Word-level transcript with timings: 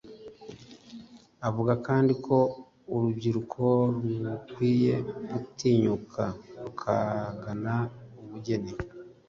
Avuga 1.47 1.73
kandi 1.87 2.13
ko 2.25 2.37
urubyiruko 2.93 3.61
rukwiye 4.23 4.95
gutinyuka 5.31 6.23
rukagana 6.63 7.75
ubugeni 8.21 8.71